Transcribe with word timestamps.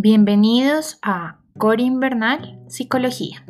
Bienvenidos 0.00 0.96
a 1.02 1.40
Core 1.58 1.82
Invernal 1.82 2.56
Psicología. 2.68 3.44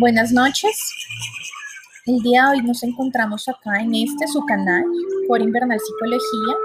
Buenas 0.00 0.32
noches. 0.32 0.76
El 2.06 2.18
día 2.18 2.46
de 2.46 2.48
hoy 2.48 2.62
nos 2.64 2.82
encontramos 2.82 3.48
acá 3.48 3.80
en 3.80 3.94
este 3.94 4.26
su 4.26 4.44
canal, 4.44 4.82
Core 5.28 5.44
Invernal 5.44 5.78
Psicología. 5.78 6.56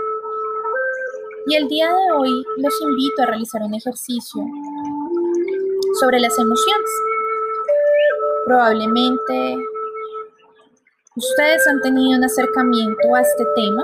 Y 1.46 1.56
el 1.58 1.68
día 1.68 1.90
de 1.90 2.12
hoy 2.18 2.44
los 2.58 2.74
invito 2.82 3.22
a 3.22 3.26
realizar 3.28 3.62
un 3.62 3.76
ejercicio 3.76 4.48
sobre 6.00 6.22
las 6.22 6.40
emociones. 6.40 6.90
Probablemente 8.48 9.58
Ustedes 11.20 11.68
han 11.68 11.82
tenido 11.82 12.18
un 12.18 12.24
acercamiento 12.24 13.14
a 13.14 13.20
este 13.20 13.44
tema 13.54 13.84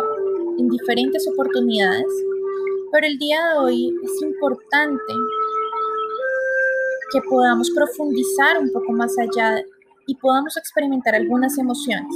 en 0.57 0.69
diferentes 0.69 1.27
oportunidades, 1.27 2.05
pero 2.93 3.05
el 3.05 3.17
día 3.17 3.37
de 3.49 3.59
hoy 3.59 3.93
es 4.05 4.21
importante 4.21 5.13
que 7.11 7.19
podamos 7.29 7.69
profundizar 7.75 8.57
un 8.57 8.71
poco 8.71 8.93
más 8.93 9.13
allá 9.19 9.61
y 10.07 10.15
podamos 10.15 10.55
experimentar 10.55 11.13
algunas 11.13 11.57
emociones. 11.57 12.15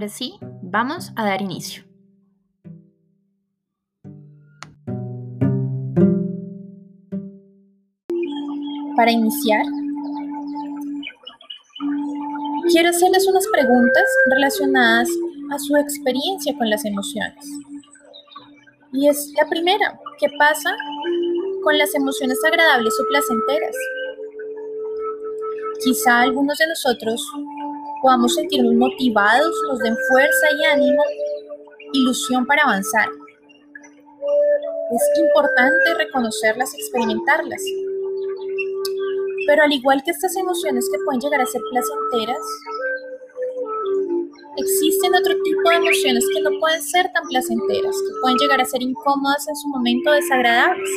Ahora 0.00 0.08
sí, 0.08 0.38
vamos 0.62 1.12
a 1.14 1.26
dar 1.26 1.42
inicio. 1.42 1.84
Para 8.96 9.10
iniciar, 9.10 9.62
quiero 12.72 12.88
hacerles 12.88 13.28
unas 13.28 13.46
preguntas 13.52 14.04
relacionadas 14.30 15.10
a 15.52 15.58
su 15.58 15.76
experiencia 15.76 16.56
con 16.56 16.70
las 16.70 16.82
emociones. 16.86 17.46
Y 18.94 19.06
es 19.06 19.30
la 19.36 19.46
primera, 19.50 20.00
¿qué 20.18 20.28
pasa 20.38 20.74
con 21.62 21.76
las 21.76 21.94
emociones 21.94 22.38
agradables 22.42 22.94
o 22.98 23.04
placenteras? 23.10 23.76
Quizá 25.84 26.22
algunos 26.22 26.56
de 26.56 26.68
nosotros 26.68 27.22
podamos 28.02 28.34
sentirnos 28.34 28.74
motivados, 28.74 29.54
nos 29.68 29.78
den 29.80 29.96
fuerza 30.10 30.46
y 30.58 30.64
ánimo, 30.64 31.02
ilusión 31.92 32.46
para 32.46 32.62
avanzar. 32.62 33.08
Es 34.92 35.20
importante 35.20 35.94
reconocerlas 35.98 36.74
experimentarlas. 36.74 37.62
Pero 39.46 39.62
al 39.62 39.72
igual 39.72 40.02
que 40.04 40.10
estas 40.10 40.36
emociones 40.36 40.88
que 40.90 40.98
pueden 41.04 41.20
llegar 41.20 41.40
a 41.40 41.46
ser 41.46 41.60
placenteras, 41.70 42.42
existen 44.56 45.14
otro 45.14 45.34
tipo 45.42 45.70
de 45.70 45.76
emociones 45.76 46.24
que 46.34 46.42
no 46.42 46.50
pueden 46.60 46.82
ser 46.82 47.10
tan 47.12 47.24
placenteras, 47.28 47.96
que 47.96 48.20
pueden 48.20 48.38
llegar 48.38 48.60
a 48.60 48.64
ser 48.64 48.82
incómodas 48.82 49.48
en 49.48 49.56
su 49.56 49.68
momento, 49.68 50.12
desagradables. 50.12 50.90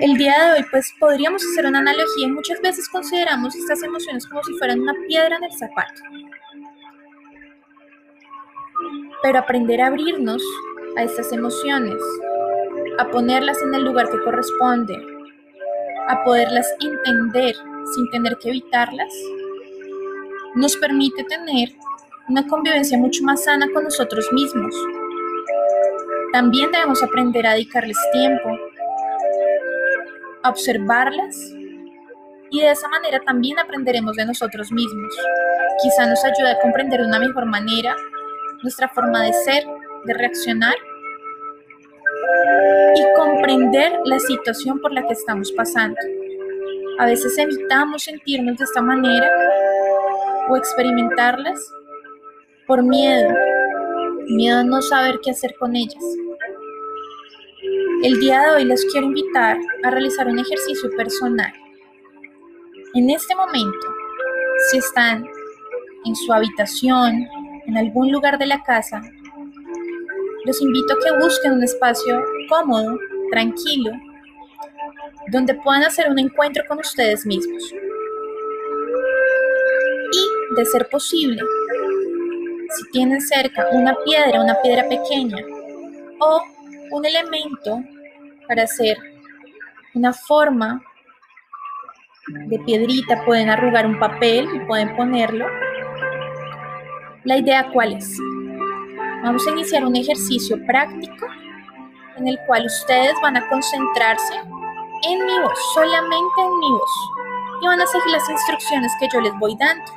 El 0.00 0.14
día 0.14 0.34
de 0.44 0.52
hoy, 0.52 0.66
pues 0.72 0.92
podríamos 0.98 1.44
hacer 1.44 1.66
una 1.66 1.78
analogía 1.78 2.26
y 2.26 2.30
muchas 2.30 2.60
veces 2.60 2.88
consideramos 2.88 3.54
estas 3.54 3.80
emociones 3.82 4.26
como 4.26 4.42
si 4.42 4.52
fueran 4.54 4.80
una 4.80 4.94
piedra 5.06 5.36
en 5.36 5.44
el 5.44 5.52
zapato. 5.52 6.02
Pero 9.22 9.38
aprender 9.38 9.80
a 9.80 9.86
abrirnos 9.86 10.42
a 10.96 11.04
estas 11.04 11.32
emociones, 11.32 12.00
a 12.98 13.08
ponerlas 13.08 13.62
en 13.62 13.74
el 13.74 13.84
lugar 13.84 14.10
que 14.10 14.20
corresponde, 14.20 14.96
a 16.08 16.24
poderlas 16.24 16.66
entender 16.80 17.54
sin 17.94 18.10
tener 18.10 18.36
que 18.38 18.48
evitarlas, 18.48 19.12
nos 20.56 20.76
permite 20.76 21.22
tener 21.24 21.68
una 22.28 22.44
convivencia 22.48 22.98
mucho 22.98 23.22
más 23.22 23.44
sana 23.44 23.68
con 23.72 23.84
nosotros 23.84 24.28
mismos. 24.32 24.74
También 26.32 26.72
debemos 26.72 27.00
aprender 27.02 27.46
a 27.46 27.52
dedicarles 27.52 27.96
tiempo, 28.12 28.58
observarlas 30.48 31.36
y 32.50 32.60
de 32.60 32.70
esa 32.70 32.88
manera 32.88 33.20
también 33.20 33.58
aprenderemos 33.58 34.16
de 34.16 34.24
nosotros 34.24 34.72
mismos. 34.72 35.14
Quizá 35.82 36.06
nos 36.06 36.24
ayude 36.24 36.52
a 36.52 36.60
comprender 36.60 37.00
de 37.00 37.06
una 37.06 37.18
mejor 37.18 37.46
manera 37.46 37.94
nuestra 38.62 38.88
forma 38.88 39.22
de 39.22 39.32
ser, 39.32 39.64
de 40.04 40.14
reaccionar 40.14 40.74
y 42.96 43.14
comprender 43.16 43.92
la 44.04 44.18
situación 44.18 44.80
por 44.80 44.92
la 44.92 45.06
que 45.06 45.12
estamos 45.12 45.52
pasando. 45.52 45.96
A 46.98 47.06
veces 47.06 47.36
evitamos 47.38 48.02
sentirnos 48.04 48.58
de 48.58 48.64
esta 48.64 48.82
manera 48.82 49.30
o 50.48 50.56
experimentarlas 50.56 51.72
por 52.66 52.82
miedo, 52.82 53.32
miedo 54.26 54.58
a 54.58 54.64
no 54.64 54.82
saber 54.82 55.20
qué 55.22 55.30
hacer 55.30 55.54
con 55.58 55.76
ellas. 55.76 56.02
El 58.00 58.20
día 58.20 58.40
de 58.42 58.50
hoy 58.50 58.64
les 58.64 58.84
quiero 58.92 59.08
invitar 59.08 59.58
a 59.82 59.90
realizar 59.90 60.28
un 60.28 60.38
ejercicio 60.38 60.88
personal. 60.96 61.52
En 62.94 63.10
este 63.10 63.34
momento, 63.34 63.86
si 64.70 64.78
están 64.78 65.26
en 66.04 66.14
su 66.14 66.32
habitación, 66.32 67.26
en 67.66 67.76
algún 67.76 68.12
lugar 68.12 68.38
de 68.38 68.46
la 68.46 68.62
casa, 68.62 69.02
los 70.44 70.60
invito 70.62 70.94
a 70.94 70.98
que 71.04 71.24
busquen 71.24 71.54
un 71.54 71.64
espacio 71.64 72.22
cómodo, 72.48 72.96
tranquilo, 73.32 73.90
donde 75.32 75.54
puedan 75.54 75.82
hacer 75.82 76.08
un 76.08 76.20
encuentro 76.20 76.62
con 76.68 76.78
ustedes 76.78 77.26
mismos. 77.26 77.74
Y, 80.12 80.54
de 80.54 80.64
ser 80.66 80.88
posible, 80.88 81.42
si 82.76 82.90
tienen 82.92 83.20
cerca 83.20 83.68
una 83.72 83.96
piedra, 84.04 84.40
una 84.40 84.54
piedra 84.62 84.88
pequeña, 84.88 85.38
o 86.20 86.42
un 86.90 87.04
elemento 87.04 87.82
para 88.46 88.64
hacer 88.64 88.96
una 89.94 90.12
forma 90.12 90.82
de 92.46 92.58
piedrita, 92.60 93.24
pueden 93.24 93.48
arrugar 93.48 93.86
un 93.86 93.98
papel 93.98 94.48
y 94.54 94.60
pueden 94.60 94.94
ponerlo. 94.96 95.46
La 97.24 97.38
idea 97.38 97.70
cuál 97.72 97.94
es? 97.94 98.18
Vamos 99.22 99.46
a 99.46 99.50
iniciar 99.50 99.84
un 99.84 99.96
ejercicio 99.96 100.64
práctico 100.66 101.26
en 102.16 102.28
el 102.28 102.38
cual 102.46 102.66
ustedes 102.66 103.14
van 103.22 103.36
a 103.36 103.48
concentrarse 103.48 104.34
en 105.08 105.26
mi 105.26 105.38
voz, 105.40 105.58
solamente 105.74 106.40
en 106.40 106.58
mi 106.58 106.70
voz, 106.70 106.90
y 107.62 107.66
van 107.66 107.80
a 107.80 107.86
seguir 107.86 108.08
las 108.10 108.28
instrucciones 108.28 108.92
que 109.00 109.08
yo 109.12 109.20
les 109.20 109.32
voy 109.38 109.56
dando. 109.58 109.92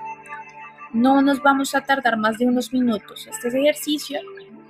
No 0.93 1.21
nos 1.21 1.41
vamos 1.41 1.73
a 1.73 1.81
tardar 1.81 2.17
más 2.17 2.37
de 2.37 2.45
unos 2.45 2.73
minutos. 2.73 3.27
Este 3.27 3.47
ejercicio 3.47 4.19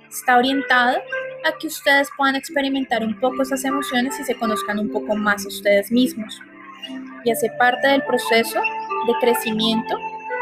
está 0.08 0.36
orientado 0.36 0.98
a 1.44 1.52
que 1.58 1.66
ustedes 1.66 2.08
puedan 2.16 2.36
experimentar 2.36 3.02
un 3.02 3.18
poco 3.18 3.42
esas 3.42 3.64
emociones 3.64 4.18
y 4.20 4.24
se 4.24 4.34
conozcan 4.34 4.78
un 4.78 4.90
poco 4.90 5.14
más 5.14 5.44
ustedes 5.46 5.90
mismos. 5.90 6.40
Y 7.24 7.30
hace 7.30 7.50
parte 7.58 7.88
del 7.88 8.02
proceso 8.02 8.60
de 9.06 9.12
crecimiento 9.20 9.96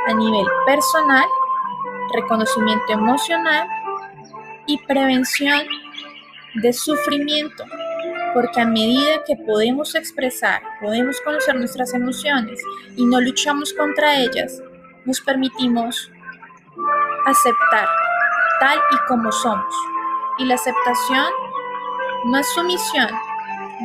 a 0.06 0.14
nivel 0.14 0.46
personal, 0.66 1.26
reconocimiento 2.14 2.92
emocional 2.92 3.68
y 4.66 4.78
prevención 4.86 5.62
de 6.54 6.72
sufrimiento. 6.72 7.64
Porque 8.32 8.60
a 8.60 8.66
medida 8.66 9.24
que 9.26 9.36
podemos 9.36 9.94
expresar, 9.94 10.62
podemos 10.80 11.20
conocer 11.22 11.56
nuestras 11.56 11.92
emociones 11.94 12.60
y 12.96 13.04
no 13.04 13.20
luchamos 13.20 13.72
contra 13.72 14.16
ellas, 14.16 14.62
nos 15.04 15.20
permitimos 15.20 16.10
aceptar 17.26 17.88
tal 18.60 18.78
y 18.92 19.08
como 19.08 19.32
somos. 19.32 19.74
Y 20.40 20.44
la 20.46 20.54
aceptación 20.54 21.26
no 22.24 22.38
es 22.38 22.48
sumisión, 22.54 23.08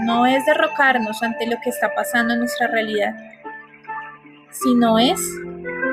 no 0.05 0.25
es 0.25 0.45
derrocarnos 0.45 1.21
ante 1.21 1.45
lo 1.47 1.57
que 1.61 1.69
está 1.69 1.93
pasando 1.93 2.33
en 2.33 2.39
nuestra 2.39 2.67
realidad, 2.67 3.13
sino 4.51 4.97
es 4.97 5.21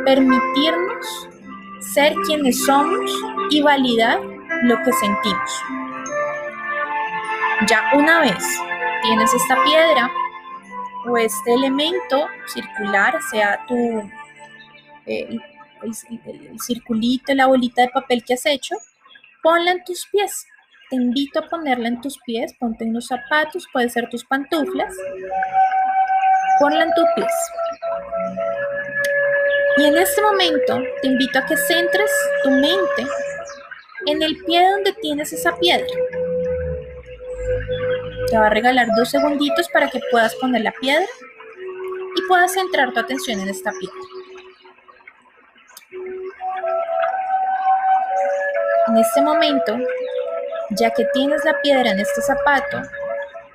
permitirnos 0.05 1.29
ser 1.81 2.15
quienes 2.27 2.65
somos 2.65 3.13
y 3.51 3.61
validar 3.61 4.21
lo 4.63 4.77
que 4.83 4.93
sentimos. 4.93 5.63
Ya 7.69 7.91
una 7.95 8.21
vez 8.21 8.45
tienes 9.03 9.35
esta 9.35 9.63
piedra 9.65 10.11
o 11.07 11.17
este 11.17 11.55
elemento 11.55 12.27
circular, 12.47 13.21
sea 13.31 13.65
tu 13.67 14.03
eh, 15.07 15.39
circulito, 16.59 17.35
la 17.35 17.47
bolita 17.47 17.83
de 17.83 17.89
papel 17.89 18.25
que 18.25 18.35
has 18.35 18.47
hecho, 18.47 18.77
ponla 19.43 19.73
en 19.73 19.85
tus 19.85 20.07
pies. 20.11 20.47
Te 20.91 20.97
invito 20.97 21.41
a 21.41 21.49
ponerla 21.49 21.89
en 21.89 22.01
tus 22.01 22.19
pies, 22.25 22.55
ponte 22.59 22.85
unos 22.85 23.07
zapatos, 23.07 23.67
puede 23.73 23.89
ser 23.89 24.09
tus 24.11 24.25
pantuflas. 24.25 24.95
Ponla 26.61 26.85
en 26.85 26.95
tus 26.95 27.05
pies. 27.17 27.33
Y 29.79 29.85
en 29.85 29.97
este 29.97 30.21
momento 30.23 30.81
te 31.01 31.09
invito 31.09 31.39
a 31.39 31.47
que 31.47 31.57
centres 31.57 32.11
tu 32.45 32.51
mente 32.51 33.07
en 34.07 34.23
el 34.23 34.37
pie 34.45 34.69
donde 34.71 34.93
tienes 35.01 35.33
esa 35.33 35.57
piedra. 35.57 35.87
Te 38.29 38.39
va 38.39 38.47
a 38.47 38.51
regalar 38.51 38.89
dos 38.97 39.11
segunditos 39.11 39.69
para 39.71 39.89
que 39.89 40.01
puedas 40.11 40.35
poner 40.37 40.63
la 40.63 40.73
piedra 40.73 41.07
y 42.17 42.29
puedas 42.29 42.53
centrar 42.53 42.93
tu 42.93 43.01
atención 43.01 43.41
en 43.41 43.49
esta 43.49 43.71
piedra. 43.73 44.12
En 48.89 48.97
este 48.97 49.23
momento, 49.23 49.79
ya 50.71 50.91
que 50.91 51.05
tienes 51.15 51.45
la 51.45 51.61
piedra 51.61 51.93
en 51.93 52.01
este 52.01 52.21
zapato, 52.21 52.83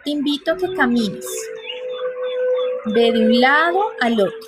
te 0.05 0.11
invito 0.11 0.53
a 0.53 0.57
que 0.57 0.73
camines. 0.73 1.25
Ve 2.85 3.11
de 3.11 3.25
un 3.25 3.41
lado 3.41 3.91
al 3.99 4.13
otro. 4.13 4.47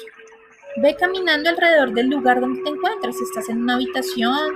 Ve 0.78 0.96
caminando 0.96 1.50
alrededor 1.50 1.92
del 1.92 2.08
lugar 2.08 2.40
donde 2.40 2.64
te 2.64 2.70
encuentras. 2.70 3.18
Si 3.18 3.24
estás 3.26 3.50
en 3.50 3.64
una 3.64 3.76
habitación, 3.76 4.56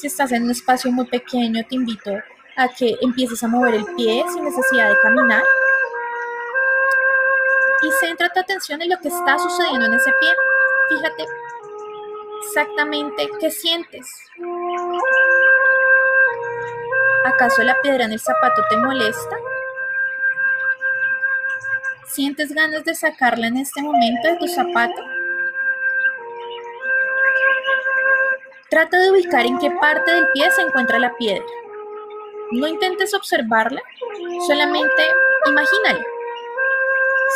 si 0.00 0.06
estás 0.06 0.30
en 0.30 0.44
un 0.44 0.52
espacio 0.52 0.92
muy 0.92 1.06
pequeño, 1.06 1.64
te 1.68 1.74
invito 1.74 2.12
a 2.56 2.68
que 2.68 2.96
empieces 3.00 3.42
a 3.42 3.48
mover 3.48 3.74
el 3.74 3.84
pie 3.96 4.24
sin 4.32 4.44
necesidad 4.44 4.90
de 4.90 5.00
caminar. 5.00 5.42
Y 7.82 8.06
centra 8.06 8.28
tu 8.28 8.38
atención 8.38 8.80
en 8.80 8.90
lo 8.90 8.96
que 8.98 9.08
está 9.08 9.38
sucediendo 9.38 9.86
en 9.86 9.94
ese 9.94 10.12
pie. 10.20 10.30
Fíjate 10.88 11.24
exactamente 12.46 13.28
qué 13.40 13.50
sientes. 13.50 14.06
¿Acaso 17.24 17.62
la 17.62 17.74
piedra 17.80 18.04
en 18.04 18.12
el 18.12 18.20
zapato 18.20 18.62
te 18.68 18.76
molesta? 18.76 19.36
¿Sientes 22.06 22.52
ganas 22.52 22.84
de 22.84 22.94
sacarla 22.94 23.46
en 23.46 23.56
este 23.56 23.80
momento 23.80 24.28
de 24.28 24.36
tu 24.36 24.46
zapato? 24.46 25.02
Trata 28.68 28.98
de 28.98 29.10
ubicar 29.10 29.46
en 29.46 29.58
qué 29.58 29.70
parte 29.70 30.12
del 30.12 30.28
pie 30.34 30.50
se 30.50 30.60
encuentra 30.60 30.98
la 30.98 31.14
piedra. 31.16 31.44
No 32.52 32.68
intentes 32.68 33.14
observarla, 33.14 33.80
solamente 34.46 35.02
imagínala. 35.46 36.04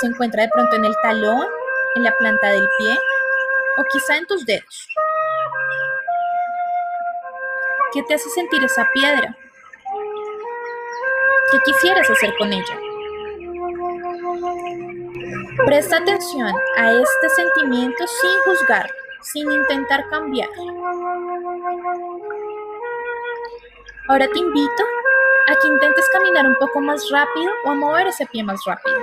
Se 0.00 0.06
encuentra 0.06 0.42
de 0.42 0.50
pronto 0.50 0.76
en 0.76 0.84
el 0.84 0.94
talón, 1.02 1.46
en 1.94 2.02
la 2.02 2.12
planta 2.12 2.48
del 2.48 2.68
pie 2.76 2.98
o 3.78 3.84
quizá 3.84 4.18
en 4.18 4.26
tus 4.26 4.44
dedos. 4.44 4.88
¿Qué 7.94 8.02
te 8.02 8.14
hace 8.14 8.28
sentir 8.28 8.62
esa 8.62 8.86
piedra? 8.92 9.34
¿Qué 11.50 11.58
quisieras 11.64 12.10
hacer 12.10 12.30
con 12.38 12.52
ella? 12.52 12.78
Presta 15.64 15.96
atención 15.96 16.52
a 16.76 16.92
este 16.92 17.28
sentimiento 17.30 18.06
sin 18.06 18.30
juzgar, 18.44 18.90
sin 19.22 19.50
intentar 19.50 20.08
cambiar. 20.10 20.48
Ahora 24.08 24.26
te 24.28 24.38
invito 24.38 24.84
a 25.48 25.54
que 25.54 25.68
intentes 25.68 26.08
caminar 26.12 26.46
un 26.46 26.56
poco 26.56 26.80
más 26.80 27.08
rápido 27.10 27.50
o 27.64 27.70
a 27.70 27.74
mover 27.74 28.08
ese 28.08 28.26
pie 28.26 28.42
más 28.44 28.60
rápido. 28.66 28.98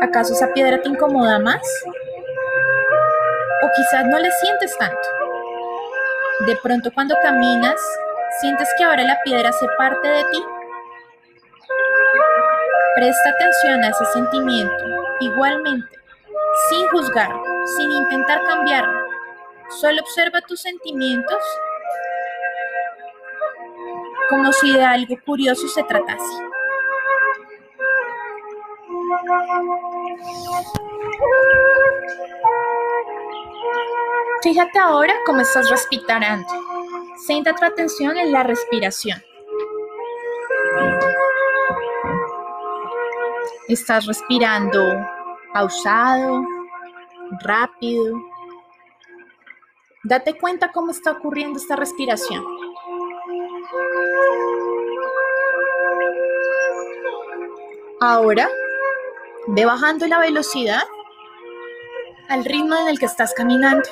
¿Acaso 0.00 0.32
esa 0.32 0.52
piedra 0.54 0.80
te 0.80 0.88
incomoda 0.88 1.38
más? 1.38 1.62
O 3.62 3.68
quizás 3.76 4.06
no 4.06 4.18
le 4.18 4.30
sientes 4.30 4.76
tanto. 4.78 5.08
De 6.46 6.56
pronto 6.62 6.90
cuando 6.94 7.14
caminas 7.22 7.80
¿Sientes 8.40 8.68
que 8.76 8.84
ahora 8.84 9.02
la 9.02 9.18
piedra 9.22 9.48
hace 9.48 9.66
parte 9.78 10.06
de 10.08 10.24
ti? 10.24 10.44
Presta 12.94 13.30
atención 13.30 13.82
a 13.82 13.88
ese 13.88 14.04
sentimiento, 14.06 14.84
igualmente, 15.20 15.98
sin 16.68 16.86
juzgar, 16.88 17.34
sin 17.76 17.90
intentar 17.90 18.42
cambiarlo. 18.44 19.08
Solo 19.80 20.02
observa 20.02 20.40
tus 20.42 20.60
sentimientos 20.60 21.42
como 24.28 24.52
si 24.52 24.70
de 24.72 24.84
algo 24.84 25.16
curioso 25.24 25.66
se 25.68 25.82
tratase. 25.84 26.42
Fíjate 34.42 34.78
ahora 34.78 35.14
cómo 35.24 35.40
estás 35.40 35.70
respirando. 35.70 36.46
Centra 37.26 37.56
tu 37.56 37.64
atención 37.64 38.16
en 38.16 38.30
la 38.30 38.44
respiración. 38.44 39.20
Estás 43.66 44.06
respirando 44.06 45.04
pausado, 45.52 46.44
rápido. 47.42 48.16
Date 50.04 50.38
cuenta 50.38 50.70
cómo 50.70 50.92
está 50.92 51.12
ocurriendo 51.12 51.58
esta 51.58 51.74
respiración. 51.74 52.44
Ahora, 58.00 58.48
ve 59.48 59.64
bajando 59.64 60.06
la 60.06 60.20
velocidad 60.20 60.84
al 62.28 62.44
ritmo 62.44 62.76
en 62.76 62.86
el 62.86 63.00
que 63.00 63.06
estás 63.06 63.34
caminando. 63.34 63.88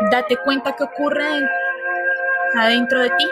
Date 0.00 0.36
cuenta 0.38 0.74
que 0.74 0.84
ocurre 0.84 1.48
adentro 2.58 3.00
de 3.00 3.10
ti. 3.10 3.30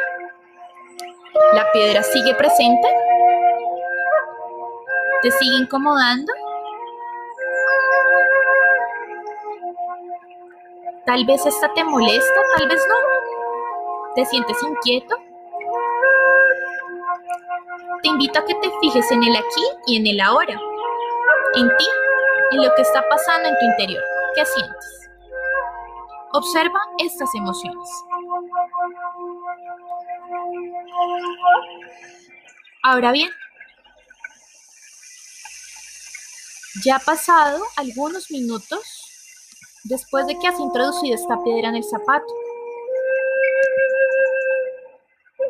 La 1.55 1.71
piedra 1.73 2.03
sigue 2.03 2.35
presente. 2.35 2.89
Te 5.23 5.31
sigue 5.33 5.57
incomodando. 5.57 6.33
Tal 11.05 11.25
vez 11.27 11.45
esta 11.45 11.73
te 11.75 11.83
molesta, 11.83 12.41
tal 12.57 12.69
vez 12.69 12.81
no. 12.89 12.95
¿Te 14.15 14.25
sientes 14.25 14.63
inquieto? 14.63 15.17
Te 18.03 18.09
invito 18.09 18.39
a 18.39 18.45
que 18.45 18.55
te 18.55 18.71
fijes 18.81 19.11
en 19.11 19.23
el 19.25 19.35
aquí 19.35 19.65
y 19.87 19.97
en 19.97 20.07
el 20.07 20.21
ahora. 20.21 20.59
En 21.55 21.77
ti, 21.77 21.87
en 22.53 22.63
lo 22.63 22.75
que 22.75 22.83
está 22.83 23.03
pasando 23.09 23.49
en 23.49 23.59
tu 23.59 23.65
interior. 23.65 24.03
¿Qué 24.35 24.45
sientes? 24.45 25.02
Observa 26.35 26.81
estas 26.99 27.35
emociones. 27.35 27.89
Ahora 32.83 33.13
bien, 33.13 33.31
ya 36.85 36.97
ha 36.97 36.99
pasado 37.01 37.63
algunos 37.77 38.31
minutos 38.31 38.81
después 39.85 40.27
de 40.27 40.39
que 40.39 40.49
has 40.49 40.59
introducido 40.59 41.15
esta 41.15 41.43
piedra 41.45 41.69
en 41.69 41.77
el 41.77 41.85
zapato. 41.85 42.27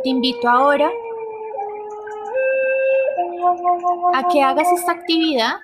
Te 0.02 0.08
invito 0.08 0.48
ahora 0.48 0.90
a 4.14 4.28
que 4.28 4.42
hagas 4.42 4.68
esta 4.72 4.92
actividad 4.92 5.60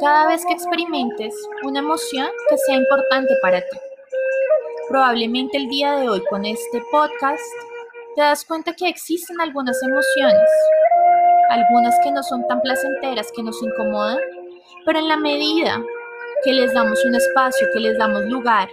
cada 0.00 0.28
vez 0.28 0.44
que 0.46 0.54
experimentes 0.54 1.34
una 1.62 1.80
emoción 1.80 2.28
que 2.48 2.56
sea 2.58 2.76
importante 2.76 3.34
para 3.42 3.60
ti. 3.60 3.78
Probablemente 4.88 5.56
el 5.56 5.68
día 5.68 5.96
de 5.96 6.10
hoy 6.10 6.22
con 6.28 6.44
este 6.44 6.82
podcast 6.90 7.40
te 8.14 8.20
das 8.20 8.44
cuenta 8.44 8.74
que 8.74 8.86
existen 8.86 9.40
algunas 9.40 9.82
emociones, 9.82 10.50
algunas 11.48 11.94
que 12.04 12.12
no 12.12 12.22
son 12.22 12.46
tan 12.46 12.60
placenteras, 12.60 13.32
que 13.34 13.42
nos 13.42 13.60
incomodan, 13.62 14.18
pero 14.84 14.98
en 14.98 15.08
la 15.08 15.16
medida 15.16 15.82
que 16.44 16.52
les 16.52 16.74
damos 16.74 17.02
un 17.06 17.14
espacio, 17.14 17.66
que 17.72 17.80
les 17.80 17.96
damos 17.96 18.26
lugar, 18.26 18.68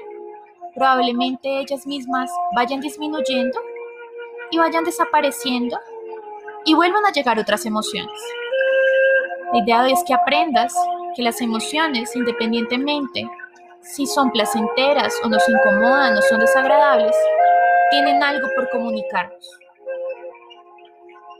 probablemente 0.76 1.60
ellas 1.60 1.88
mismas 1.88 2.30
vayan 2.56 2.82
disminuyendo 2.82 3.58
y 4.52 4.58
vayan 4.58 4.84
desapareciendo 4.84 5.80
y 6.66 6.76
vuelvan 6.76 7.06
a 7.06 7.14
llegar 7.14 7.40
otras 7.40 7.66
emociones. 7.66 8.20
La 9.54 9.60
idea 9.60 9.88
es 9.88 10.04
que 10.06 10.14
aprendas 10.14 10.74
que 11.16 11.24
las 11.24 11.40
emociones, 11.40 12.14
independientemente 12.18 13.30
si 13.82 14.06
son 14.06 14.32
placenteras 14.32 15.14
o 15.24 15.30
nos 15.30 15.48
incomodan 15.50 16.18
o 16.18 16.22
son 16.22 16.40
desagradables, 16.40 17.16
tienen 17.90 18.24
algo 18.24 18.48
por 18.56 18.70
comunicarnos. 18.70 19.50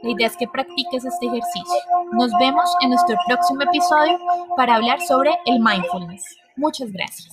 La 0.02 0.10
idea 0.10 0.26
es 0.26 0.36
que 0.36 0.48
practiques 0.48 1.04
este 1.04 1.26
ejercicio. 1.26 1.80
Nos 2.12 2.32
vemos 2.40 2.68
en 2.82 2.90
nuestro 2.90 3.16
próximo 3.26 3.62
episodio 3.62 4.18
para 4.56 4.74
hablar 4.74 5.00
sobre 5.00 5.30
el 5.46 5.60
mindfulness. 5.60 6.24
Muchas 6.56 6.90
gracias. 6.90 7.32